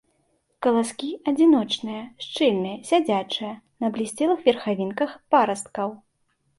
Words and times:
Каласкі 0.65 1.09
адзіночныя, 1.31 2.01
шчыльныя, 2.25 2.81
сядзячыя, 2.89 3.53
на 3.79 3.83
аблісцелых 3.95 4.39
верхавінках 4.51 5.11
парасткаў. 5.33 5.89